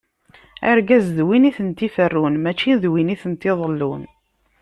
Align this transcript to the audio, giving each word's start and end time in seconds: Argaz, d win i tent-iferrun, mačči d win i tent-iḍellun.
Argaz, 0.71 1.05
d 1.17 1.19
win 1.27 1.47
i 1.49 1.51
tent-iferrun, 1.57 2.35
mačči 2.43 2.73
d 2.81 2.83
win 2.91 3.13
i 3.13 3.15
tent-iḍellun. 3.21 4.03